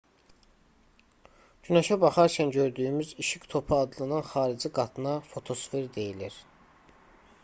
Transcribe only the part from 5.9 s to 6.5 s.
deyilir